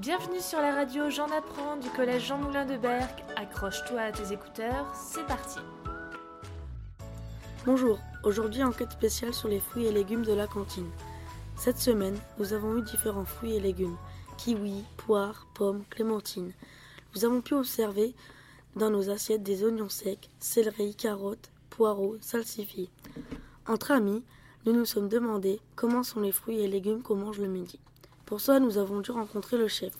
Bienvenue 0.00 0.40
sur 0.40 0.62
la 0.62 0.74
radio 0.74 1.10
J'en 1.10 1.26
apprends 1.26 1.76
du 1.76 1.90
collège 1.90 2.28
Jean 2.28 2.38
Moulin 2.38 2.64
de 2.64 2.78
Berck. 2.78 3.22
Accroche-toi 3.36 4.00
à 4.00 4.10
tes 4.10 4.32
écouteurs, 4.32 4.90
c'est 4.94 5.26
parti. 5.26 5.58
Bonjour, 7.66 7.98
aujourd'hui 8.24 8.62
enquête 8.62 8.92
spéciale 8.92 9.34
sur 9.34 9.48
les 9.48 9.60
fruits 9.60 9.84
et 9.84 9.92
légumes 9.92 10.24
de 10.24 10.32
la 10.32 10.46
cantine. 10.46 10.88
Cette 11.54 11.76
semaine, 11.76 12.16
nous 12.38 12.54
avons 12.54 12.78
eu 12.78 12.82
différents 12.82 13.26
fruits 13.26 13.56
et 13.56 13.60
légumes 13.60 13.98
kiwi, 14.38 14.84
poires, 14.96 15.46
pommes, 15.52 15.84
clémentines. 15.90 16.54
Nous 17.14 17.26
avons 17.26 17.42
pu 17.42 17.52
observer 17.52 18.14
dans 18.76 18.88
nos 18.88 19.10
assiettes 19.10 19.42
des 19.42 19.64
oignons 19.64 19.90
secs, 19.90 20.30
céleri, 20.38 20.94
carottes, 20.94 21.50
poireaux, 21.68 22.16
salsifis. 22.22 22.88
Entre 23.66 23.90
amis, 23.90 24.24
nous 24.64 24.72
nous 24.72 24.86
sommes 24.86 25.10
demandé 25.10 25.60
comment 25.76 26.02
sont 26.02 26.20
les 26.20 26.32
fruits 26.32 26.60
et 26.60 26.68
légumes 26.68 27.02
qu'on 27.02 27.16
mange 27.16 27.38
le 27.38 27.48
midi. 27.48 27.78
Pour 28.30 28.40
cela, 28.40 28.60
nous 28.60 28.78
avons 28.78 29.00
dû 29.00 29.10
rencontrer 29.10 29.58
le 29.58 29.66
chef. 29.66 29.92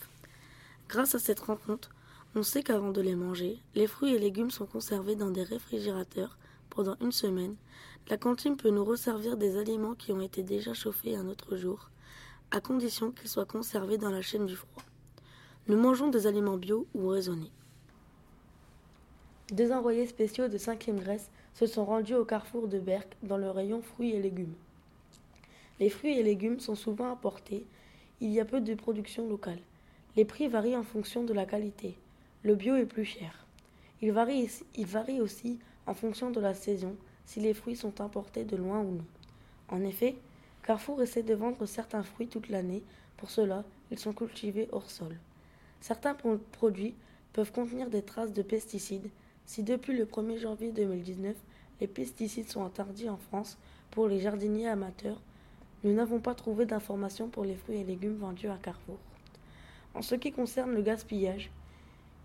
Grâce 0.88 1.16
à 1.16 1.18
cette 1.18 1.40
rencontre, 1.40 1.90
on 2.36 2.44
sait 2.44 2.62
qu'avant 2.62 2.92
de 2.92 3.00
les 3.00 3.16
manger, 3.16 3.58
les 3.74 3.88
fruits 3.88 4.14
et 4.14 4.20
légumes 4.20 4.52
sont 4.52 4.66
conservés 4.66 5.16
dans 5.16 5.32
des 5.32 5.42
réfrigérateurs 5.42 6.38
pendant 6.68 6.94
une 7.00 7.10
semaine. 7.10 7.56
La 8.08 8.16
cantine 8.16 8.56
peut 8.56 8.70
nous 8.70 8.84
resservir 8.84 9.36
des 9.36 9.58
aliments 9.58 9.96
qui 9.96 10.12
ont 10.12 10.20
été 10.20 10.44
déjà 10.44 10.74
chauffés 10.74 11.16
un 11.16 11.26
autre 11.26 11.56
jour, 11.56 11.90
à 12.52 12.60
condition 12.60 13.10
qu'ils 13.10 13.28
soient 13.28 13.46
conservés 13.46 13.98
dans 13.98 14.10
la 14.10 14.22
chaîne 14.22 14.46
du 14.46 14.54
froid. 14.54 14.84
Nous 15.66 15.76
mangeons 15.76 16.06
des 16.06 16.28
aliments 16.28 16.56
bio 16.56 16.86
ou 16.94 17.08
raisonnés. 17.08 17.50
Deux 19.50 19.72
envoyés 19.72 20.06
spéciaux 20.06 20.46
de 20.46 20.56
5e 20.56 21.00
Grèce 21.00 21.32
se 21.54 21.66
sont 21.66 21.84
rendus 21.84 22.14
au 22.14 22.24
carrefour 22.24 22.68
de 22.68 22.78
Berck 22.78 23.08
dans 23.24 23.38
le 23.38 23.50
rayon 23.50 23.82
fruits 23.82 24.12
et 24.12 24.22
légumes. 24.22 24.54
Les 25.80 25.90
fruits 25.90 26.16
et 26.16 26.22
légumes 26.22 26.60
sont 26.60 26.76
souvent 26.76 27.10
importés, 27.10 27.66
il 28.20 28.30
y 28.30 28.40
a 28.40 28.44
peu 28.44 28.60
de 28.60 28.74
production 28.74 29.28
locale. 29.28 29.60
Les 30.16 30.24
prix 30.24 30.48
varient 30.48 30.76
en 30.76 30.82
fonction 30.82 31.24
de 31.24 31.32
la 31.32 31.46
qualité. 31.46 31.96
Le 32.42 32.54
bio 32.54 32.76
est 32.76 32.86
plus 32.86 33.04
cher. 33.04 33.46
Il 34.02 34.12
varie, 34.12 34.50
il 34.74 34.86
varie 34.86 35.20
aussi 35.20 35.58
en 35.86 35.94
fonction 35.94 36.30
de 36.30 36.40
la 36.40 36.54
saison, 36.54 36.96
si 37.24 37.40
les 37.40 37.54
fruits 37.54 37.76
sont 37.76 38.00
importés 38.00 38.44
de 38.44 38.56
loin 38.56 38.80
ou 38.80 38.92
non. 38.92 39.06
En 39.68 39.82
effet, 39.82 40.16
Carrefour 40.62 41.00
essaie 41.02 41.22
de 41.22 41.34
vendre 41.34 41.64
certains 41.66 42.02
fruits 42.02 42.28
toute 42.28 42.48
l'année, 42.48 42.82
pour 43.16 43.30
cela, 43.30 43.64
ils 43.90 43.98
sont 43.98 44.12
cultivés 44.12 44.68
hors 44.72 44.90
sol. 44.90 45.16
Certains 45.80 46.16
produits 46.52 46.94
peuvent 47.32 47.52
contenir 47.52 47.88
des 47.88 48.02
traces 48.02 48.32
de 48.32 48.42
pesticides, 48.42 49.10
si 49.46 49.62
depuis 49.62 49.96
le 49.96 50.04
1er 50.04 50.38
janvier 50.38 50.72
2019, 50.72 51.36
les 51.80 51.86
pesticides 51.86 52.50
sont 52.50 52.64
interdits 52.64 53.08
en 53.08 53.16
France 53.16 53.58
pour 53.90 54.08
les 54.08 54.20
jardiniers 54.20 54.68
amateurs, 54.68 55.20
nous 55.82 55.94
n'avons 55.94 56.20
pas 56.20 56.34
trouvé 56.34 56.66
d'informations 56.66 57.28
pour 57.28 57.44
les 57.44 57.54
fruits 57.54 57.78
et 57.78 57.84
légumes 57.84 58.18
vendus 58.18 58.48
à 58.48 58.58
Carrefour. 58.60 58.98
En 59.94 60.02
ce 60.02 60.14
qui 60.14 60.30
concerne 60.30 60.72
le 60.72 60.82
gaspillage, 60.82 61.50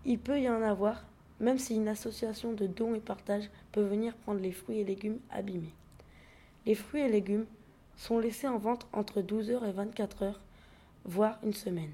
il 0.04 0.18
peut 0.18 0.40
y 0.40 0.48
en 0.48 0.62
avoir, 0.62 1.04
même 1.40 1.58
si 1.58 1.74
une 1.74 1.88
association 1.88 2.52
de 2.52 2.66
dons 2.66 2.94
et 2.94 3.00
partage 3.00 3.50
peut 3.72 3.82
venir 3.82 4.14
prendre 4.14 4.40
les 4.40 4.52
fruits 4.52 4.80
et 4.80 4.84
légumes 4.84 5.18
abîmés. 5.30 5.74
Les 6.66 6.74
fruits 6.74 7.02
et 7.02 7.08
légumes 7.08 7.46
sont 7.96 8.18
laissés 8.18 8.46
en 8.46 8.58
vente 8.58 8.86
entre 8.92 9.22
12 9.22 9.50
heures 9.50 9.64
et 9.64 9.72
24 9.72 10.22
heures, 10.22 10.40
voire 11.04 11.38
une 11.42 11.54
semaine. 11.54 11.92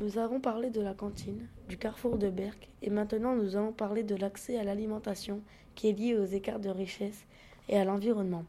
Nous 0.00 0.18
avons 0.18 0.40
parlé 0.40 0.70
de 0.70 0.80
la 0.80 0.94
cantine, 0.94 1.46
du 1.68 1.76
carrefour 1.76 2.18
de 2.18 2.30
Berck, 2.30 2.68
et 2.82 2.90
maintenant 2.90 3.34
nous 3.34 3.56
allons 3.56 3.72
parler 3.72 4.02
de 4.04 4.14
l'accès 4.14 4.58
à 4.58 4.64
l'alimentation 4.64 5.40
qui 5.74 5.88
est 5.88 5.92
lié 5.92 6.16
aux 6.16 6.24
écarts 6.24 6.60
de 6.60 6.70
richesse 6.70 7.24
et 7.68 7.78
à 7.78 7.84
l'environnement. 7.84 8.44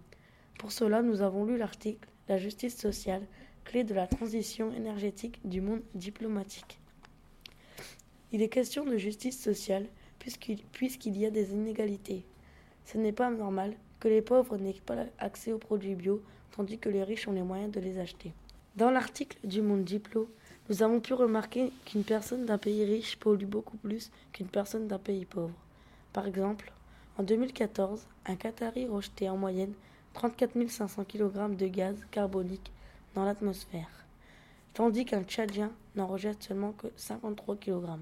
Pour 0.60 0.72
cela, 0.72 1.02
nous 1.02 1.22
avons 1.22 1.46
lu 1.46 1.58
l'article 1.58 2.08
La 2.28 2.38
justice 2.38 2.76
sociale, 2.76 3.22
clé 3.66 3.84
de 3.84 3.94
la 3.94 4.08
transition 4.08 4.74
énergétique 4.74 5.40
du 5.44 5.62
monde 5.62 5.82
diplomatique. 5.94 6.80
Il 8.32 8.42
est 8.42 8.50
question 8.50 8.84
de 8.84 8.98
justice 8.98 9.40
sociale 9.40 9.86
puisqu'il 10.20 11.18
y 11.18 11.26
a 11.26 11.30
des 11.30 11.52
inégalités. 11.52 12.26
Ce 12.86 12.98
n'est 12.98 13.12
pas 13.12 13.30
normal 13.30 13.76
que 14.00 14.08
les 14.08 14.22
pauvres 14.22 14.58
n'aient 14.58 14.74
pas 14.86 15.06
accès 15.20 15.52
aux 15.52 15.60
produits 15.60 15.96
bio 15.96 16.22
tandis 16.56 16.80
que 16.80 16.90
les 16.90 17.04
riches 17.04 17.28
ont 17.28 17.34
les 17.34 17.44
moyens 17.44 17.72
de 17.72 17.80
les 17.80 18.00
acheter. 18.00 18.34
Dans 18.76 18.90
l'article 18.90 19.38
du 19.44 19.62
Monde 19.62 19.84
Diplo, 19.84 20.30
nous 20.70 20.82
avons 20.82 21.00
pu 21.00 21.14
remarquer 21.14 21.72
qu'une 21.86 22.04
personne 22.04 22.46
d'un 22.46 22.58
pays 22.58 22.86
riche 22.86 23.18
pollue 23.18 23.46
beaucoup 23.46 23.78
plus 23.78 24.12
qu'une 24.34 24.48
personne 24.48 24.88
d'un 24.88 24.98
pays 24.98 25.26
pauvre. 25.26 25.54
Par 26.12 26.26
exemple, 26.26 26.72
en 27.18 27.24
2014, 27.24 28.08
un 28.26 28.36
Qatari 28.36 28.88
rejetait 28.88 29.30
en 29.30 29.38
moyenne 29.38 29.74
34 30.16 30.70
500 30.70 31.04
kg 31.04 31.58
de 31.58 31.68
gaz 31.68 31.98
carbonique 32.10 32.72
dans 33.16 33.26
l'atmosphère, 33.26 34.06
tandis 34.74 35.04
qu'un 35.04 35.24
Tchadien 35.24 35.74
n'en 35.98 36.08
rejette 36.08 36.42
seulement 36.42 36.72
que 36.72 36.88
53 36.96 37.58
kg. 37.58 38.00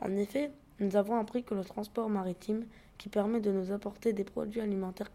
En 0.00 0.10
effet, 0.12 0.52
nous 0.78 0.94
avons 0.94 1.18
appris 1.18 1.42
que 1.42 1.54
le 1.54 1.64
transport 1.64 2.08
maritime, 2.08 2.64
qui 2.96 3.08
permet 3.08 3.40
de 3.40 3.50
nous 3.50 3.72
apporter 3.72 4.12
des 4.12 4.22
produits 4.22 4.60
alimentaires 4.60 5.10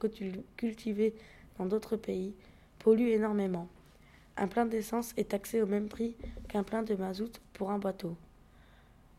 cultivés 0.57 1.15
dans 1.57 1.65
d'autres 1.65 1.95
pays, 1.95 2.33
pollue 2.79 3.07
énormément. 3.07 3.69
Un 4.35 4.49
plein 4.49 4.65
d'essence 4.65 5.13
est 5.15 5.29
taxé 5.29 5.61
au 5.61 5.65
même 5.65 5.87
prix 5.87 6.13
qu'un 6.49 6.63
plein 6.63 6.83
de 6.83 6.95
mazout 6.95 7.39
pour 7.53 7.71
un 7.71 7.79
bateau. 7.79 8.17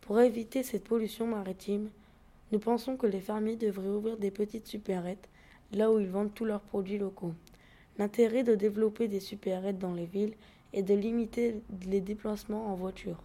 Pour 0.02 0.20
éviter 0.20 0.62
cette 0.62 0.84
pollution 0.84 1.26
maritime, 1.26 1.88
nous 2.52 2.58
pensons 2.58 2.98
que 2.98 3.06
les 3.06 3.20
fermiers 3.20 3.56
devraient 3.56 3.88
ouvrir 3.88 4.18
des 4.18 4.30
petites 4.30 4.66
supérettes 4.66 5.28
là 5.72 5.90
où 5.92 5.98
ils 5.98 6.08
vendent 6.08 6.34
tous 6.34 6.44
leurs 6.44 6.60
produits 6.60 6.98
locaux. 6.98 7.34
L'intérêt 7.98 8.44
de 8.44 8.54
développer 8.54 9.08
des 9.08 9.20
supérettes 9.20 9.78
dans 9.78 9.94
les 9.94 10.06
villes 10.06 10.34
est 10.72 10.82
de 10.82 10.94
limiter 10.94 11.60
les 11.86 12.00
déplacements 12.00 12.72
en 12.72 12.74
voiture. 12.74 13.22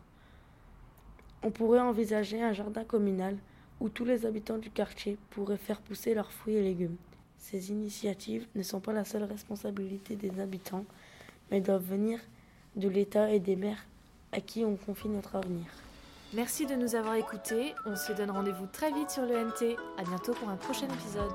On 1.44 1.52
pourrait 1.52 1.80
envisager 1.80 2.42
un 2.42 2.54
jardin 2.54 2.84
communal 2.84 3.38
où 3.80 3.90
tous 3.90 4.06
les 4.06 4.26
habitants 4.26 4.58
du 4.58 4.70
quartier 4.70 5.18
pourraient 5.30 5.58
faire 5.58 5.82
pousser 5.82 6.14
leurs 6.14 6.32
fruits 6.32 6.56
et 6.56 6.64
légumes. 6.64 6.96
Ces 7.38 7.72
initiatives 7.72 8.48
ne 8.56 8.64
sont 8.64 8.80
pas 8.80 8.94
la 8.94 9.04
seule 9.04 9.24
responsabilité 9.24 10.16
des 10.16 10.40
habitants, 10.40 10.86
mais 11.52 11.60
doivent 11.60 11.84
venir 11.84 12.20
de 12.78 12.88
l'État 12.88 13.32
et 13.32 13.40
des 13.40 13.58
maires 13.58 13.86
à 14.32 14.40
qui 14.40 14.64
on 14.64 14.78
confie 14.78 15.10
notre 15.10 15.36
avenir. 15.36 15.66
Merci 16.34 16.66
de 16.66 16.74
nous 16.74 16.96
avoir 16.96 17.16
écoutés. 17.16 17.76
On 17.86 17.96
se 17.96 18.14
donne 18.14 18.32
rendez-vous 18.32 18.66
très 18.66 18.92
vite 18.92 19.12
sur 19.12 19.24
le 19.24 19.36
NT. 19.36 19.76
À 19.98 20.04
bientôt 20.04 20.34
pour 20.34 20.50
un 20.50 20.56
prochain 20.56 20.88
épisode. 20.88 21.34